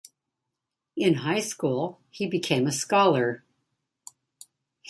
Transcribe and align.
In 0.97 1.13
high 1.13 1.41
school 1.41 2.01
he 2.09 2.25
became 2.25 2.65
a 2.65 2.71
scholar. 2.71 3.43